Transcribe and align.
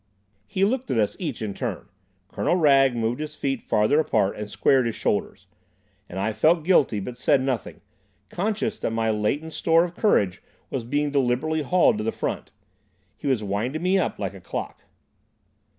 He 0.47 0.65
looked 0.65 0.89
at 0.89 0.97
us 0.97 1.15
each 1.19 1.43
in 1.43 1.53
turn. 1.53 1.87
Colonel 2.29 2.55
Wragge 2.55 2.95
moved 2.95 3.19
his 3.19 3.35
feet 3.35 3.61
farther 3.61 3.99
apart, 3.99 4.35
and 4.35 4.49
squared 4.49 4.87
his 4.87 4.95
shoulders; 4.95 5.45
and 6.09 6.17
I 6.19 6.33
felt 6.33 6.63
guilty 6.63 6.99
but 6.99 7.17
said 7.19 7.39
nothing, 7.39 7.81
conscious 8.27 8.79
that 8.79 8.89
my 8.89 9.11
latent 9.11 9.53
store 9.53 9.83
of 9.83 9.93
courage 9.93 10.41
was 10.71 10.83
being 10.83 11.11
deliberately 11.11 11.61
hauled 11.61 11.99
to 11.99 12.03
the 12.03 12.11
front. 12.11 12.49
He 13.15 13.27
was 13.27 13.43
winding 13.43 13.83
me 13.83 13.99
up 13.99 14.17
like 14.17 14.33
a 14.33 14.41
clock. 14.41 14.85